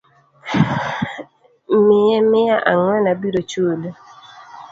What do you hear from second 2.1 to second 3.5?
mia angwen abiro